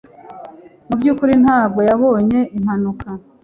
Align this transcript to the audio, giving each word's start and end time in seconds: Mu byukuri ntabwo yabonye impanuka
Mu 0.87 0.95
byukuri 0.99 1.33
ntabwo 1.43 1.79
yabonye 1.89 2.39
impanuka 2.57 3.07